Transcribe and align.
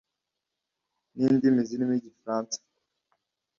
n’indimi 1.19 1.61
zirimo 1.69 1.93
Igifaransa 1.99 2.57